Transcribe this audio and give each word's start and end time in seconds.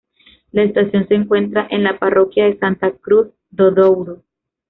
La 0.51 0.63
estación 0.63 1.07
se 1.07 1.13
encuentra 1.13 1.67
en 1.69 1.83
la 1.83 1.99
parroquia 1.99 2.45
de 2.45 2.57
Santa 2.57 2.89
Cruz 2.89 3.27
do 3.51 3.69
Douro. 3.69 4.23